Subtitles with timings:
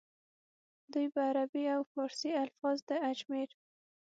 [0.91, 3.49] دوي به عربي او فارسي الفاظ د اجمېر